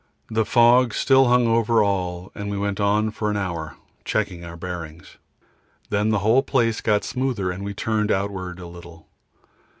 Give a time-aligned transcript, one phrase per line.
[0.31, 4.57] The fog still hung over all and we went on for an hour, checking our
[4.57, 5.17] bearings.
[5.91, 9.07] Then the whole place got smoother and we turned outward a little.